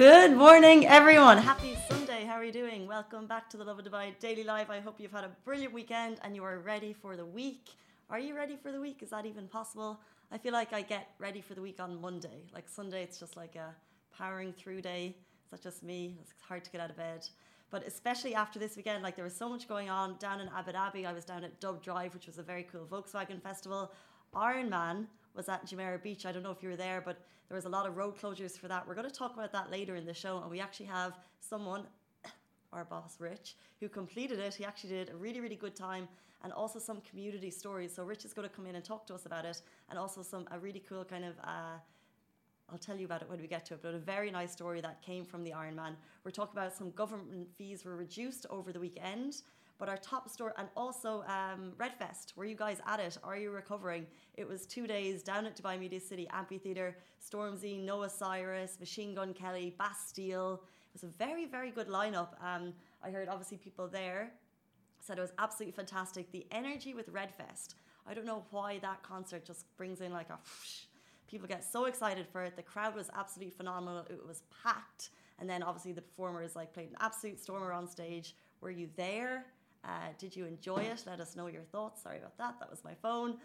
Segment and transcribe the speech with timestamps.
[0.00, 1.36] Good morning, everyone.
[1.36, 2.24] Happy Sunday.
[2.24, 2.86] How are you doing?
[2.86, 4.70] Welcome back to the Lovin Dubai Daily Live.
[4.70, 7.72] I hope you've had a brilliant weekend and you are ready for the week.
[8.08, 9.02] Are you ready for the week?
[9.02, 10.00] Is that even possible?
[10.32, 12.46] I feel like I get ready for the week on Monday.
[12.54, 13.74] Like Sunday, it's just like a
[14.16, 15.14] powering through day.
[15.44, 16.16] Is that just me?
[16.22, 17.28] It's hard to get out of bed.
[17.70, 20.72] But especially after this weekend, like there was so much going on down in Abu
[20.72, 21.04] Dhabi.
[21.04, 23.92] I was down at Dub Drive, which was a very cool Volkswagen festival.
[24.34, 26.26] Ironman was at Jumeirah Beach.
[26.26, 27.18] I don't know if you were there, but
[27.48, 28.86] there was a lot of road closures for that.
[28.86, 31.84] We're going to talk about that later in the show, and we actually have someone,
[32.72, 34.54] our boss Rich, who completed it.
[34.54, 36.08] He actually did a really, really good time,
[36.42, 37.94] and also some community stories.
[37.94, 40.22] So Rich is going to come in and talk to us about it, and also
[40.22, 41.34] some a really cool kind of.
[41.42, 41.78] Uh,
[42.72, 44.80] I'll tell you about it when we get to it, but a very nice story
[44.80, 45.96] that came from the Ironman.
[46.22, 49.42] We're talking about some government fees were reduced over the weekend.
[49.80, 53.16] But our top store, and also um, Redfest, were you guys at it?
[53.24, 54.06] Are you recovering?
[54.34, 59.32] It was two days down at Dubai Media City Amphitheatre, Stormzy, Noah Cyrus, Machine Gun
[59.32, 60.60] Kelly, Bastille.
[60.62, 62.28] It was a very, very good lineup.
[62.44, 64.32] Um, I heard obviously people there
[65.00, 66.30] said it was absolutely fantastic.
[66.30, 67.74] The energy with Redfest,
[68.06, 70.84] I don't know why that concert just brings in like a whoosh.
[71.26, 72.54] People get so excited for it.
[72.54, 74.04] The crowd was absolutely phenomenal.
[74.10, 75.10] It was packed.
[75.38, 78.34] And then obviously the performers like played an absolute stormer on stage.
[78.60, 79.46] Were you there?
[79.84, 81.04] Uh, did you enjoy it?
[81.06, 82.02] Let us know your thoughts.
[82.02, 82.56] Sorry about that.
[82.60, 83.36] That was my phone.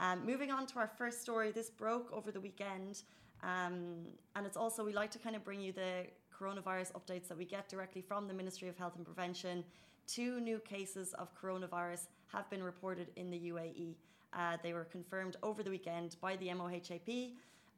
[0.00, 1.50] Um, moving on to our first story.
[1.50, 3.02] This broke over the weekend.
[3.42, 7.36] Um, and it's also, we like to kind of bring you the coronavirus updates that
[7.36, 9.64] we get directly from the Ministry of Health and Prevention.
[10.06, 13.94] Two new cases of coronavirus have been reported in the UAE.
[14.32, 17.32] Uh, they were confirmed over the weekend by the MOHAP.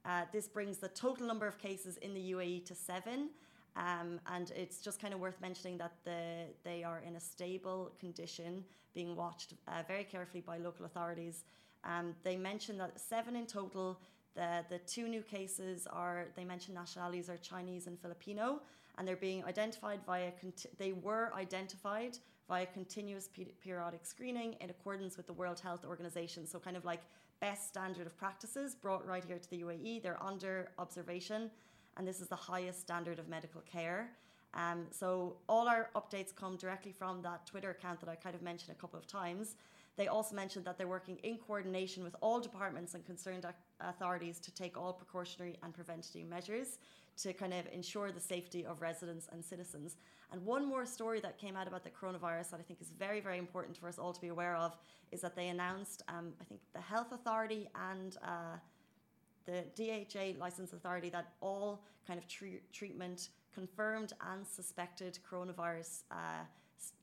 [0.05, 3.31] Uh, this brings the total number of cases in the UAE to seven.
[3.77, 7.93] Um, and it's just kind of worth mentioning that the, they are in a stable
[7.99, 11.45] condition, being watched uh, very carefully by local authorities.
[11.83, 13.99] Um, they mentioned that seven in total.
[14.37, 18.61] The, the two new cases are, they mentioned nationalities are Chinese and Filipino,
[18.97, 20.31] and they're being identified via,
[20.79, 23.29] they were identified via continuous
[23.61, 26.47] periodic screening in accordance with the World Health Organization.
[26.47, 27.01] So, kind of like
[27.41, 30.03] best standard of practices brought right here to the UAE.
[30.03, 31.51] They're under observation
[31.97, 34.11] and this is the highest standard of medical care.
[34.55, 38.43] Um, so all our updates come directly from that Twitter account that I kind of
[38.43, 39.57] mentioned a couple of times.
[39.97, 43.47] They also mentioned that they're working in coordination with all departments and concerned
[43.81, 46.79] authorities to take all precautionary and preventative measures
[47.17, 49.97] to kind of ensure the safety of residents and citizens.
[50.33, 53.21] And one more story that came out about the coronavirus that I think is very,
[53.21, 54.77] very important for us all to be aware of
[55.13, 58.57] is that they announced, um, I think, the Health Authority and uh,
[59.47, 66.15] the DHA license authority that all kind of tre- treatment confirmed and suspected coronavirus uh,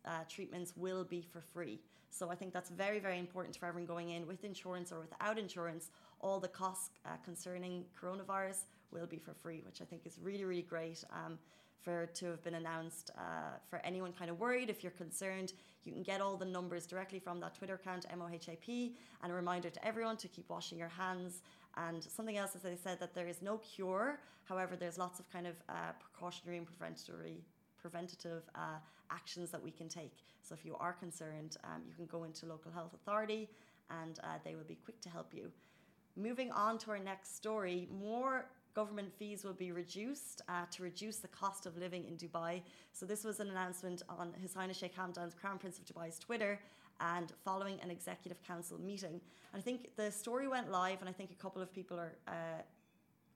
[0.06, 1.79] uh, treatments will be for free.
[2.09, 5.40] So I think that's very, very important for everyone going in with insurance or without
[5.40, 5.91] insurance.
[6.19, 10.44] All the costs uh, concerning coronavirus will be for free, which I think is really,
[10.44, 11.03] really great.
[11.12, 11.40] Um,
[11.81, 15.53] for to have been announced uh, for anyone kind of worried if you're concerned
[15.84, 18.91] you can get all the numbers directly from that twitter account mohap
[19.23, 21.41] and a reminder to everyone to keep washing your hands
[21.78, 24.20] and something else, as I said, that there is no cure.
[24.46, 27.38] However, there's lots of kind of uh, precautionary and preventatory,
[27.82, 30.18] preventative uh, actions that we can take.
[30.42, 33.50] So if you are concerned, um, you can go into local health authority,
[33.90, 35.52] and uh, they will be quick to help you.
[36.18, 41.18] Moving on to our next story, more government fees will be reduced uh, to reduce
[41.18, 42.62] the cost of living in Dubai.
[42.92, 46.59] So, this was an announcement on His Highness Sheikh Hamdan's Crown Prince of Dubai's Twitter
[47.16, 49.19] and following an executive council meeting.
[49.53, 52.13] And I think the story went live, and I think a couple of people are
[52.28, 52.62] uh,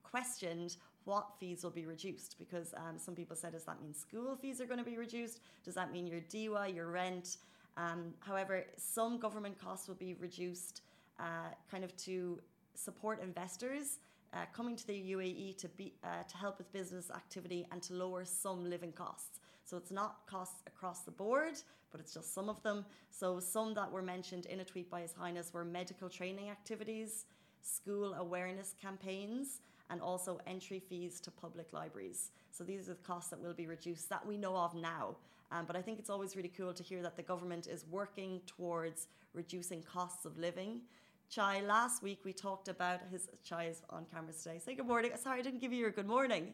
[0.02, 4.36] questioned what fees will be reduced because um, some people said, does that mean school
[4.36, 5.40] fees are going to be reduced?
[5.64, 7.36] Does that mean your DEWA, your rent?
[7.76, 10.82] Um, however, some government costs will be reduced
[11.20, 12.40] uh, kind of to
[12.74, 13.98] support investors.
[14.34, 17.94] Uh, coming to the UAE to be uh, to help with business activity and to
[17.94, 19.38] lower some living costs.
[19.66, 21.54] So it's not costs across the board,
[21.90, 22.84] but it's just some of them.
[23.10, 27.26] So some that were mentioned in a tweet by His Highness were medical training activities,
[27.62, 29.60] school awareness campaigns,
[29.90, 32.30] and also entry fees to public libraries.
[32.52, 35.16] So these are the costs that will be reduced that we know of now.
[35.50, 38.40] Um, but I think it's always really cool to hear that the government is working
[38.46, 40.80] towards reducing costs of living.
[41.28, 44.60] Chai, last week we talked about his Chai is on camera today.
[44.64, 45.10] Say good morning.
[45.16, 46.52] Sorry, I didn't give you your good morning.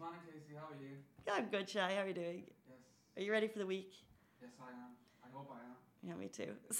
[0.00, 0.56] Morning, Casey.
[0.56, 0.96] How are you?
[1.26, 1.92] Yeah, I'm good, Chai.
[1.94, 2.44] How are you doing?
[2.66, 2.78] Yes.
[3.18, 3.92] Are you ready for the week?
[4.40, 4.92] Yes, I am.
[5.22, 5.76] I hope I am.
[6.02, 6.54] Yeah, me too.
[6.70, 6.78] it's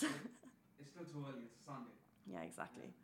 [0.89, 1.45] still too early.
[1.45, 1.91] It's Sunday.
[2.27, 2.95] Yeah, exactly.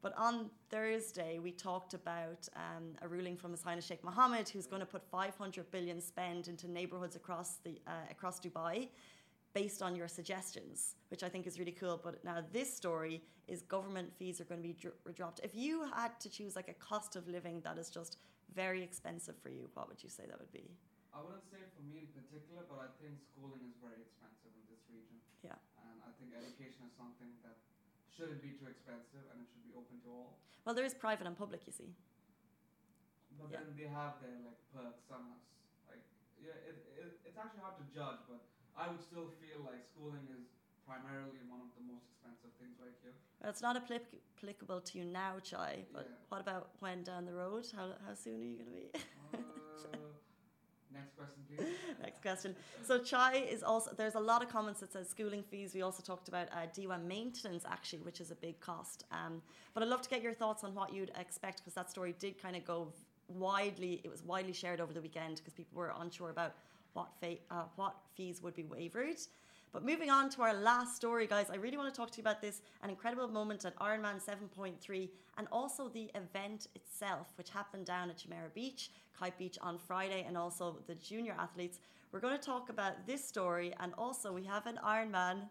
[0.00, 4.68] But on Thursday, we talked about um, a ruling from His Highness Sheikh Mohammed, who's
[4.68, 8.90] going to put 500 billion spend into neighbourhoods across the uh, across Dubai,
[9.54, 12.00] based on your suggestions, which I think is really cool.
[12.00, 15.40] But now this story is government fees are going to be dro- dropped.
[15.42, 18.18] If you had to choose like a cost of living that is just
[18.52, 20.68] very expensive for you, what would you say that would be?
[21.14, 24.64] I wouldn't say for me in particular, but I think schooling is very expensive in
[24.66, 25.16] this region.
[25.46, 25.54] Yeah.
[25.78, 27.54] And I think education is something that
[28.10, 30.42] shouldn't be too expensive and it should be open to all.
[30.66, 31.94] Well, there is private and public, you see.
[33.38, 33.62] But Yeah.
[33.62, 35.06] then they have their like perks.
[35.06, 35.42] Some has
[35.86, 36.02] like
[36.42, 38.42] yeah, it, it, it's actually hard to judge, but
[38.74, 40.50] I would still feel like schooling is
[40.86, 43.12] primarily one of the most expensive things right here.
[43.40, 46.16] Well, it's not applic- applicable to you now, Chai, but Yeah.
[46.28, 47.66] what about when down the road?
[47.74, 48.88] How, how soon are you going to be?
[49.34, 49.96] Uh,
[50.92, 51.66] next question, please.
[52.02, 52.54] Next question.
[52.84, 55.74] So Chai is also there's a lot of comments that says schooling fees.
[55.74, 59.04] We also talked about uh, DEWA maintenance actually, which is a big cost.
[59.10, 59.42] Um,
[59.72, 62.40] but I'd love to get your thoughts on what you'd expect because that story did
[62.40, 62.92] kind of go
[63.28, 64.00] widely.
[64.04, 66.54] It was widely shared over the weekend because people were unsure about
[66.92, 69.28] what fa- uh, what fees would be waived.
[69.74, 72.22] But moving on to our last story, guys, I really want to talk to you
[72.22, 77.84] about this an incredible moment at Ironman 70.3 and also the event itself, which happened
[77.84, 81.80] down at Jumeirah Beach, Kite Beach on Friday, and also the junior athletes.
[82.12, 85.48] We're going to talk about this story, and also we have an Ironman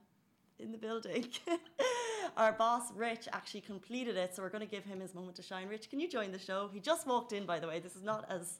[0.57, 1.27] in the building.
[2.37, 5.41] Our boss, Rich, actually completed it, so we're going to give him his moment to
[5.41, 5.67] shine.
[5.67, 6.69] Rich, can you join the show?
[6.73, 7.81] He just walked in, by the way.
[7.81, 8.59] This is not as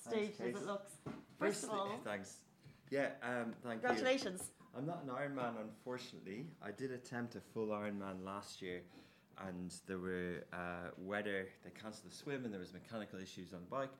[0.00, 0.92] staged as it looks.
[1.40, 2.36] First of all, thanks.
[2.88, 3.88] Yeah, um, thank you.
[3.88, 4.42] congratulations.
[4.42, 4.61] you.
[4.76, 6.46] I'm not an Ironman, unfortunately.
[6.62, 8.80] I did attempt a full Ironman last year,
[9.46, 11.48] and there were uh, weather.
[11.62, 13.90] They cancelled the swim, and there was mechanical issues on the bike.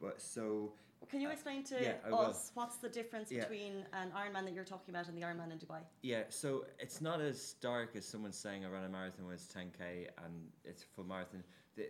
[0.00, 0.72] But so
[1.10, 3.40] Can you Uh, explain to yeah, us what's the difference Yeah.
[3.40, 5.80] between an Ironman that you're talking about and the Ironman in Dubai?
[6.02, 9.46] yeah, so it's not as dark as someone saying I ran a marathon when it's
[9.46, 11.42] 10k and it's a full marathon.
[11.76, 11.88] The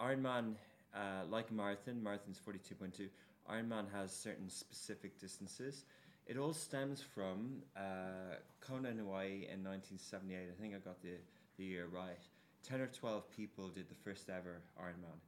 [0.00, 0.56] Ironman,
[0.94, 3.08] uh, like a marathon, marathon's 42.2.
[3.48, 5.84] Ironman has certain specific distances.
[6.26, 10.36] It all stems from uh, Kona Hawaii in 1978.
[10.36, 11.14] I think I got the,
[11.56, 12.18] the year right.
[12.64, 15.20] 10 or 12 people did the first ever Ironman.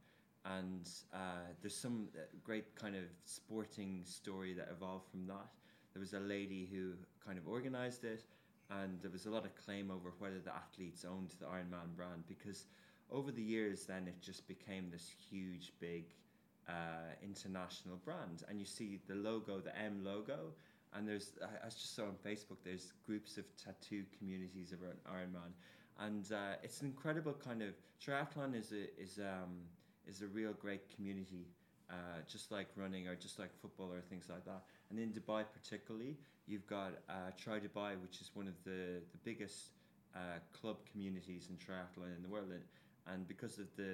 [0.43, 5.47] And uh, there's some uh, great kind of sporting story that evolved from that.
[5.93, 6.91] There was a lady who
[7.25, 8.23] kind of organized it,
[8.69, 12.23] and there was a lot of claim over whether the athletes owned the Ironman brand
[12.27, 12.65] because
[13.09, 16.05] over the years, then it just became this huge, big
[16.67, 18.43] uh, international brand.
[18.49, 20.51] And you see the logo, the M logo,
[20.95, 25.51] and there's I, I just saw on Facebook there's groups of tattoo communities around Ironman,
[25.99, 29.61] and uh, it's an incredible kind of triathlon is a is um
[30.07, 31.47] is a real great community,
[31.89, 31.93] uh,
[32.27, 34.63] just like running or just like football or things like that.
[34.89, 39.19] And in Dubai particularly, you've got uh, Tri Dubai, which is one of the the
[39.23, 39.73] biggest
[40.15, 42.63] uh, club communities in triathlon in the world, and,
[43.13, 43.93] and because of the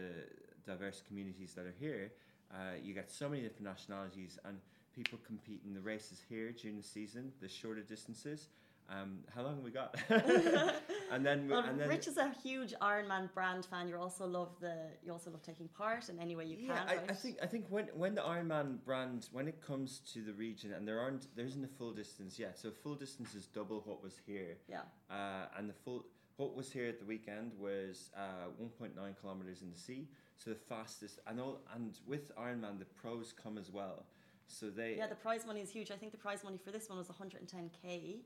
[0.65, 2.11] diverse communities that are here,
[2.53, 4.39] uh, you get so many different nationalities.
[4.45, 4.57] And
[4.95, 8.49] people compete in the races here during the season, the shorter distances.
[8.87, 9.95] Um, how long have we got?
[11.11, 13.87] and then, we- Well, and then Rich is a huge Ironman brand fan.
[13.87, 16.87] You also love the you also love taking part in any way you yeah, can.
[16.87, 17.05] I, right?
[17.09, 20.71] I think I think when when the Ironman brand when it comes to the region
[20.73, 22.59] and there aren't there isn't a full distance yet.
[22.59, 24.81] So full distance is double what was here, yeah.
[25.09, 26.05] uh, and the full
[26.37, 30.09] what was here at the weekend was uh, 1.9 kilometers in the sea.
[30.37, 34.05] So the fastest and all and with Ironman the pros come as well.
[34.47, 35.91] So they Yeah, the prize money is huge.
[35.91, 38.19] I think the prize money for this one was 110k,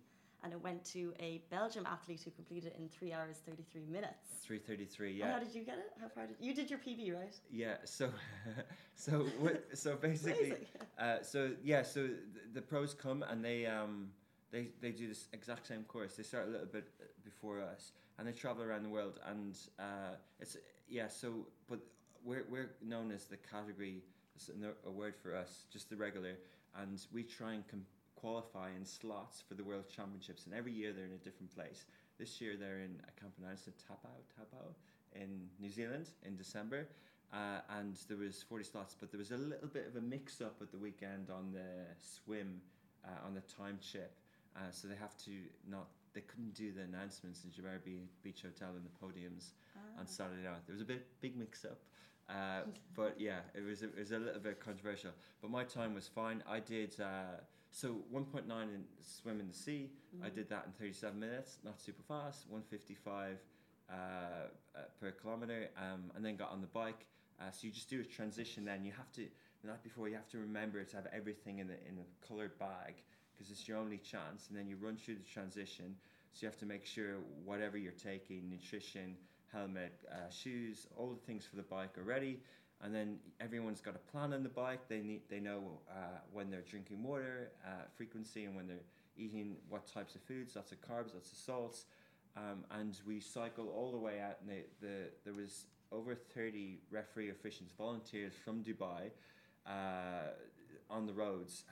[0.44, 4.44] and it went to a Belgium athlete who completed it in three hours 33 minutes.
[4.44, 5.92] 333 And yeah how did you get it?
[6.00, 7.36] How far did you did your PB right?
[7.52, 8.10] Yeah, so
[8.96, 10.54] so what, so basically,
[10.98, 12.16] uh, so yeah, so the,
[12.54, 14.10] the pros come and they um
[14.52, 16.16] they they do this exact same course.
[16.16, 16.88] They start a little bit
[17.24, 20.58] before us and they travel around the world and uh, it's
[20.88, 21.08] yeah.
[21.08, 21.80] So but
[22.24, 24.04] we're we're known as the category.
[24.86, 26.36] A word for us, just the regular,
[26.80, 30.46] and we try and com- qualify in slots for the World Championships.
[30.46, 31.86] And every year they're in a different place.
[32.18, 34.64] This year they're in a camp announced in Taupo, Taupo
[35.14, 36.88] in New Zealand in December.
[37.34, 40.56] Uh, and there was 40 slots, but there was a little bit of a mix-up
[40.62, 42.62] at the weekend on the swim,
[43.06, 44.16] uh, on the time chip.
[44.56, 45.32] Uh, so they have to
[45.70, 50.00] not, they couldn't do the announcements in Jumeirah Be- Beach Hotel in the podiums Ah.
[50.00, 50.66] on Saturday night.
[50.66, 51.78] There was a bit big mix-up,
[52.30, 52.62] uh,
[52.96, 55.12] but yeah, it was it was a little bit controversial.
[55.42, 56.44] But my time was fine.
[56.48, 57.40] I did uh,
[57.72, 59.90] so 1.9 in swim in the sea.
[60.24, 60.36] I Mhm.
[60.36, 62.48] did that in 37 minutes, not super fast.
[62.50, 63.38] 155
[63.90, 63.94] uh,
[64.76, 67.06] uh, per kilometer, um, and then got on the bike.
[67.40, 68.66] Uh, so you just do a transition.
[68.66, 69.28] Then you have to
[69.62, 72.58] the night before you have to remember to have everything in the in a colored
[72.60, 74.48] bag because it's your only chance.
[74.50, 75.96] And then you run through the transition.
[76.34, 79.18] So you have to make sure whatever you're taking, nutrition,
[79.52, 82.40] helmet, uh, shoes, all the things for the bike are ready.
[82.82, 84.88] And then everyone's got a plan on the bike.
[84.88, 88.88] They need they know uh, when they're drinking water, uh, frequency, and when they're
[89.18, 91.86] eating what types of foods, lots of carbs, lots of salts.
[92.38, 94.38] Um, and we cycle all the way out.
[94.42, 99.12] And the, the there was over 30 referee officials, volunteers from Dubai,
[99.68, 100.32] uh,
[100.90, 101.66] on the roads,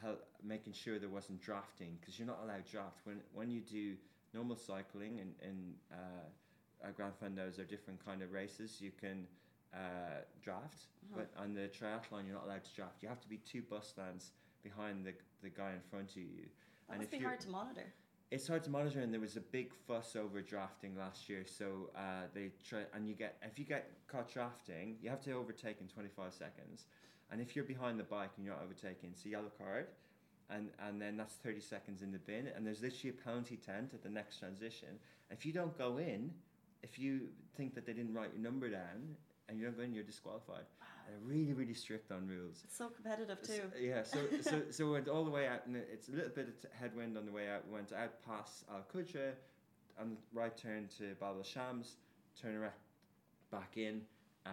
[0.43, 3.95] making sure there wasn't drafting because you're not allowed draft when when you do
[4.33, 6.27] normal cycling and in uh,
[6.83, 9.27] uh, Gran Fondos or different kind of races, you can
[9.73, 11.21] uh, draft, Uh-huh.
[11.21, 13.01] but on the triathlon you're not allowed to draft.
[13.01, 14.31] You have to be two bus stands
[14.63, 16.45] behind the the guy in front of you.
[16.87, 17.93] That and must if be hard to monitor.
[18.29, 21.45] It's hard to monitor, and there was a big fuss over drafting last year.
[21.45, 25.31] So uh, they try, and you get if you get caught drafting, you have to
[25.33, 26.87] overtake in twenty five seconds,
[27.31, 29.87] and if you're behind the bike and you're not overtaking, it's a yellow card,
[30.49, 33.93] and and then that's thirty seconds in the bin, and there's literally a penalty tent
[33.93, 34.99] at the next transition.
[35.29, 36.31] If you don't go in,
[36.83, 37.21] if you
[37.55, 39.15] think that they didn't write your number down
[39.49, 40.65] and you don't go in, you're disqualified.
[41.07, 42.61] They're really really strict on rules.
[42.65, 43.61] It's so competitive too.
[43.79, 46.49] Yeah, so so so we went all the way out, and it's a little bit
[46.49, 47.65] of headwind on the way out.
[47.67, 49.31] We went out past Al Qudra,
[49.99, 51.95] on the right turn to Bab al Shams,
[52.39, 52.73] turn around,
[53.51, 54.01] back in,
[54.45, 54.49] uh,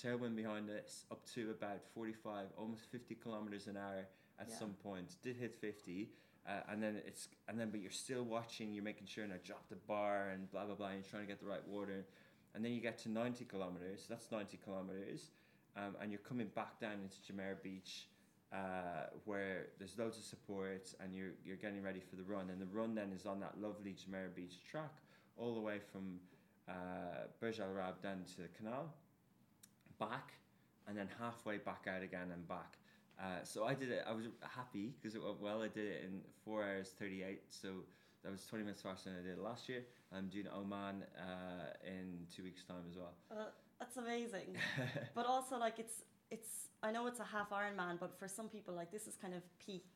[0.00, 4.06] tailwind behind us, up to about forty five, almost fifty kilometers an hour
[4.38, 4.54] at Yeah.
[4.58, 5.16] some point.
[5.22, 6.10] Did hit fifty.
[6.48, 9.68] Uh, and then it's and then but you're still watching you're making sure not drop
[9.68, 12.06] the bar and blah blah blah and you're trying to get the right water
[12.54, 15.30] and then you get to 90 kilometers that's 90 kilometers
[15.76, 18.08] um, and you're coming back down into Jumeirah Beach,
[18.52, 22.50] uh, where there's loads of support, and you're you're getting ready for the run.
[22.50, 24.92] And the run then is on that lovely Jumeirah Beach track,
[25.36, 26.18] all the way from
[26.68, 28.92] uh, Burj Al Arab down to the canal,
[29.98, 30.32] back,
[30.88, 32.78] and then halfway back out again and back.
[33.20, 34.04] Uh, so I did it.
[34.08, 35.62] I was happy because it went well.
[35.62, 37.42] I did it in four hours thirty eight.
[37.50, 37.68] So
[38.22, 39.82] that was twenty minutes faster than I did last year.
[40.12, 43.12] I'm doing Oman uh, in two weeks' time as well.
[43.30, 44.56] Uh, that's amazing.
[45.14, 48.74] but also like it's it's I know it's a half Ironman, but for some people
[48.74, 49.86] like this is kind of peak.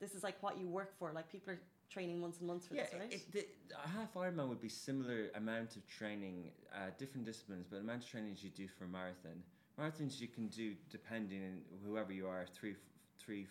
[0.00, 1.12] This is like what you work for.
[1.12, 3.12] Like people are training months and months for yeah, this, right?
[3.12, 3.44] it, the,
[3.84, 8.04] a half Ironman would be similar amount of training, uh, different disciplines, but the amount
[8.04, 9.42] of training as you do for a marathon.
[9.80, 12.74] Marathons you can do depending on whoever you are, three,
[13.18, 13.46] three,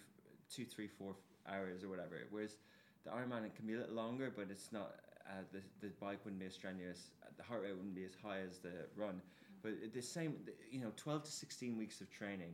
[0.53, 1.15] two, three, four
[1.48, 2.17] hours or whatever.
[2.29, 2.57] Whereas
[3.03, 4.95] the Ironman it can be a little longer, but it's not.
[5.27, 7.12] Uh, the the bike wouldn't be as strenuous.
[7.38, 9.21] The heart rate wouldn't be as high as the run.
[9.62, 10.36] But the same,
[10.71, 12.53] you know, twelve to sixteen weeks of training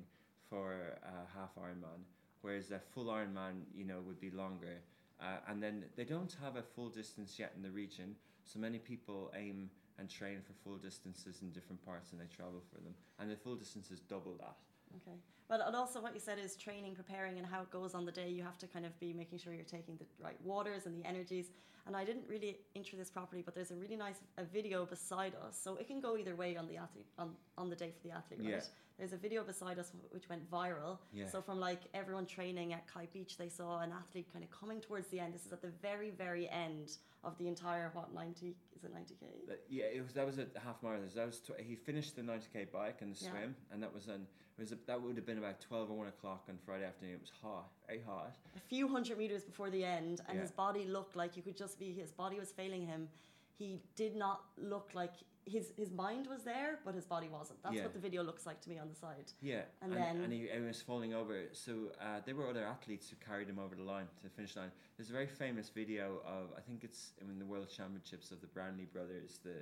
[0.50, 2.04] for a half Ironman,
[2.42, 4.82] whereas a full Ironman, you know, would be longer.
[5.22, 8.78] Uh, and then they don't have a full distance yet in the region, so many
[8.78, 12.94] people aim and train for full distances in different parts and they travel for them.
[13.20, 14.56] And the full distance is double that.
[14.98, 15.18] Okay.
[15.48, 18.12] But and also what you said is training, preparing, and how it goes on the
[18.12, 18.30] day.
[18.30, 21.08] You have to kind of be making sure you're taking the right waters and the
[21.08, 21.52] energies.
[21.88, 25.34] And I didn't really enter this properly, but there's a really nice a video beside
[25.48, 28.08] us, so it can go either way on the athlete on, on the day for
[28.08, 28.50] the athlete, right?
[28.50, 28.62] Yeah.
[28.98, 31.00] There's a video beside us which went viral.
[31.14, 31.28] Yeah.
[31.28, 34.80] So from like everyone training at Kite Beach, they saw an athlete kind of coming
[34.80, 35.34] towards the end.
[35.34, 39.16] This is at the very very end of the entire what ninety is it ninety
[39.20, 39.26] k?
[39.48, 41.10] That- yeah, it was that was a half marathon.
[41.14, 43.32] That was tw- he finished the ninety k bike and the Yeah.
[43.32, 44.26] swim, and that was an
[44.58, 47.16] it was a, that would have been about twelve or one o'clock on Friday afternoon.
[47.16, 48.32] It was hot, very hot.
[48.56, 50.42] a few hundred meters before the end, and Yeah.
[50.44, 51.92] his body looked like you could just be.
[51.92, 53.10] His body was failing him.
[53.58, 55.14] He did not look like
[55.46, 57.62] his his mind was there, but his body wasn't.
[57.64, 57.84] That's Yeah.
[57.84, 59.32] what the video looks like to me on the side.
[59.42, 61.36] Yeah, And and, then- and he, he was falling over.
[61.54, 64.56] So uh, there were other athletes who carried him over the line to the finish
[64.56, 64.72] line.
[64.98, 68.48] There's a very famous video of I think it's in the World Championships of the
[68.48, 69.58] Brownlee brothers, the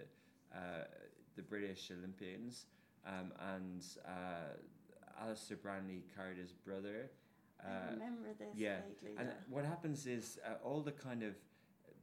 [0.58, 0.86] uh,
[1.36, 2.66] the British Olympians,
[3.06, 4.54] um, and uh,
[5.22, 7.10] Alistair Brownlee carried his brother.
[7.60, 9.16] I Uh, remember this yeah, vaguely.
[9.18, 9.36] and yeah.
[9.56, 11.34] what happens is uh, all the kind of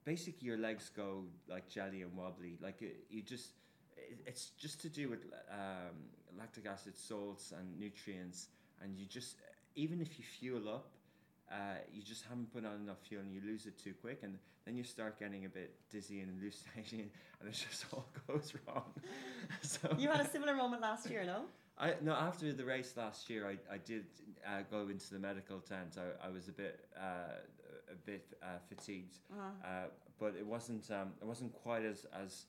[0.05, 2.59] basically your legs go like jelly and wobbly.
[2.61, 3.53] Like you just
[4.27, 5.97] it's just to do with um,
[6.39, 8.49] lactic acid, salts, and nutrients,
[8.83, 9.37] and you just
[9.75, 10.87] even if you fuel up.
[11.53, 14.39] Uh, you just haven't put on enough fuel and you lose it too quick and
[14.65, 18.85] then you start getting a bit dizzy and hallucinating and it just all goes wrong
[19.61, 21.47] so You had a similar moment last year, no?
[21.77, 24.05] I no after the race last year I, I did
[24.47, 27.41] uh, go into the medical tent I, I was a bit uh,
[27.91, 29.51] a bit uh, fatigued Uh-huh.
[29.69, 29.87] uh,
[30.21, 32.45] but it wasn't um, it wasn't quite as as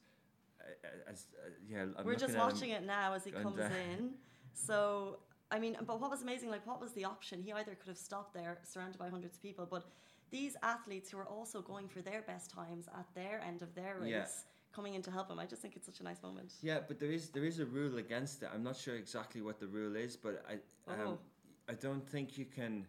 [1.07, 3.59] as uh, yeah I'm We're just looking at him- watching it now as he comes
[3.59, 4.11] in.
[4.53, 5.19] So
[5.51, 7.41] I mean, but what was amazing, like, what was the option?
[7.41, 9.83] He either could have stopped there, surrounded by hundreds of people, but
[10.29, 13.97] these athletes who are also going for their best times at their end of their
[13.99, 14.27] race, Yeah.
[14.71, 15.39] coming in to help him.
[15.39, 16.53] I just think it's such a nice moment.
[16.61, 19.59] yeah but there is there is a rule against it I'm not sure exactly what
[19.59, 20.53] the rule is but I
[20.91, 21.19] um, Oh.
[21.67, 22.87] I don't think you can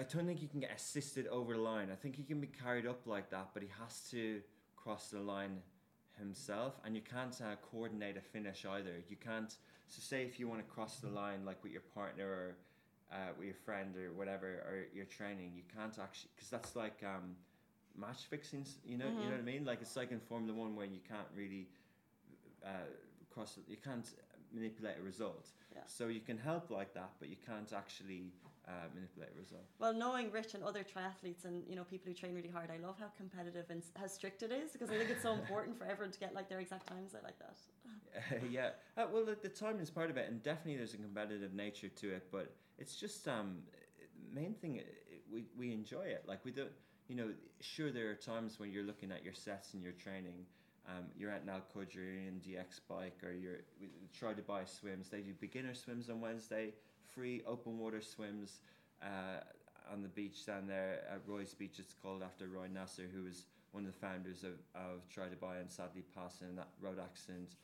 [0.00, 2.46] I don't think you can get assisted over the line I think he can be
[2.64, 4.40] carried up like that but he has to
[4.76, 5.58] cross the line
[6.18, 9.56] himself and you can't uh, coordinate a finish either you can't
[9.88, 12.56] so say if you want to cross the line like with your partner or
[13.12, 17.02] uh, with your friend or whatever or you're training you can't actually because that's like
[17.04, 17.34] um,
[17.96, 19.28] match fixing you know you Mhm.
[19.28, 21.68] know what I mean like it's like in Formula One where you can't really
[22.64, 22.68] uh,
[23.30, 23.58] cross.
[23.68, 24.06] You can't
[24.52, 25.48] manipulate a result.
[25.72, 25.80] Yeah.
[25.86, 28.32] So you can help like that, but you can't actually
[28.68, 29.64] uh, manipulate a result.
[29.78, 32.78] Well, knowing Rich and other triathletes and you know people who train really hard, I
[32.84, 35.84] love how competitive and how strict it is because I think it's so important for
[35.84, 37.14] everyone to get like their exact times.
[37.14, 37.56] I like that.
[38.50, 38.70] yeah.
[38.96, 41.88] Uh, well, the, the time is part of it, and definitely there's a competitive nature
[41.88, 42.26] to it.
[42.30, 43.58] But it's just um,
[44.32, 44.80] main thing.
[44.80, 44.82] uh,
[45.32, 46.24] We we enjoy it.
[46.26, 46.72] Like we don't.
[47.08, 47.30] You know,
[47.60, 50.46] sure there are times when you're looking at your sets and your training.
[50.90, 53.60] Um, you're at Al Qudra and DX bike, or you're
[54.18, 55.08] Tri Dubai swims.
[55.08, 56.72] They do beginner swims on Wednesday,
[57.14, 58.60] free open water swims
[59.02, 59.40] uh,
[59.92, 61.78] on the beach down there at Roy's Beach.
[61.78, 65.60] It's called after Roy Nasser, who was one of the founders of, of Tri Dubai
[65.60, 67.54] and sadly passed in that road accident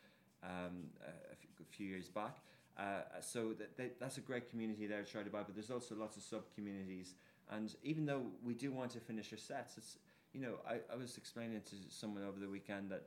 [0.44, 2.36] um, a, a few- years back.
[2.78, 6.16] Uh, so that, that's a great community there to Tri Dubai, but there's also lots
[6.16, 7.14] of sub communities.
[7.50, 9.98] And even though we do want to finish our sets, it's
[10.36, 13.04] you know I, I was explaining to someone over the weekend that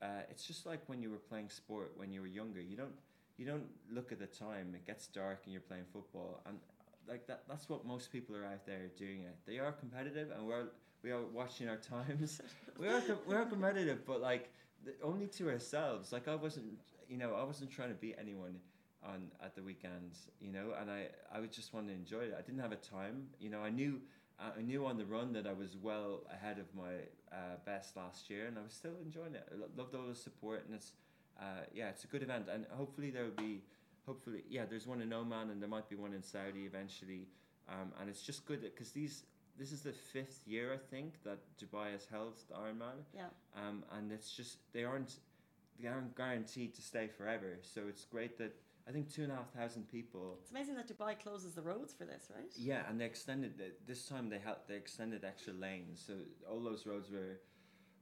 [0.00, 2.60] uh, it's just like when you were playing sport when you were younger.
[2.60, 2.94] You don't
[3.36, 4.74] you don't look at the time.
[4.74, 6.58] It gets dark and you're playing football, and
[7.08, 7.42] like that.
[7.48, 9.22] That's what most people are out there doing.
[9.22, 9.36] It.
[9.44, 10.66] They are competitive, and we're
[11.02, 12.40] we are watching our times.
[12.78, 14.50] we are we are competitive, but like
[15.02, 16.12] only to ourselves.
[16.12, 16.66] Like I wasn't,
[17.08, 18.56] you know, I wasn't trying to beat anyone
[19.04, 22.36] on at the weekends, you know, and I I would just want to enjoy it.
[22.38, 23.60] I didn't have a time, you know.
[23.60, 24.00] I knew
[24.40, 26.92] I knew on the run that I was well ahead of my
[27.32, 29.46] uh, best last year, and I was still enjoying it.
[29.52, 30.92] I lo- loved all the support, and it's
[31.40, 33.62] uh, yeah, it's a good event, and hopefully there will be
[34.06, 37.26] hopefully yeah, there's one in Oman, and there might be one in Saudi eventually,
[37.68, 39.24] um, and it's just good because these.
[39.58, 43.24] This is the fifth year, I think, that Dubai has held the Ironman Yeah.
[43.56, 45.16] um, and it's just they aren't
[45.80, 47.58] they aren't guaranteed to stay forever.
[47.62, 48.54] So it's great that
[48.88, 50.38] I think two and a half thousand people.
[50.40, 52.50] It's amazing that Dubai closes the roads for this, right?
[52.56, 56.14] Yeah, and they extended the, this time they had they extended extra lanes, so
[56.50, 57.40] all those roads were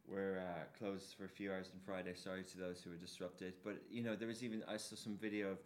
[0.07, 2.15] were uh, closed for a few hours on Friday.
[2.15, 5.17] Sorry to those who were disrupted, but you know there was even I saw some
[5.17, 5.59] video of.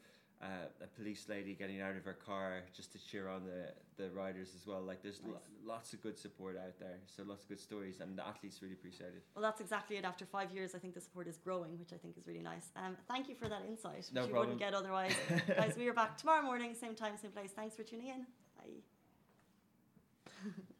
[0.43, 0.47] Uh,
[0.83, 4.53] a police lady getting out of her car just to cheer on the, the riders
[4.59, 4.81] as well.
[4.81, 8.17] Like there's lo- lots of good support out there, so lots of good stories, and
[8.17, 9.23] the athletes really appreciate it.
[9.35, 10.07] Well, that's exactly it.
[10.07, 12.71] After five years, I think the support is growing, which I think is really nice.
[12.75, 14.57] Um, thank you for that insight, which No you problem.
[14.57, 15.13] wouldn't get otherwise.
[15.47, 17.50] Guys, we are back tomorrow morning, same time, same place.
[17.55, 18.26] Thanks for tuning in.
[18.57, 18.81] Bye.